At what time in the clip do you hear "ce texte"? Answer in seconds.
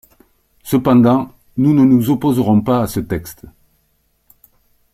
2.87-3.45